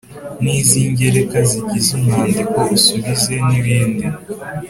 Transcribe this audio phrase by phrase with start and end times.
[0.43, 4.07] n’iz’ingereka zigize umwandiko, usubize n’ibindi